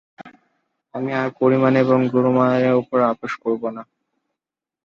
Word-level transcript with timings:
আমি 0.93 1.11
আর 1.13 1.29
পরিমাণ 1.39 1.73
এবং 1.75 1.99
গুণমানের 2.13 2.73
উপর 2.73 2.97
আপোষ 3.11 3.33
করবো 3.43 3.67
না। 3.75 3.83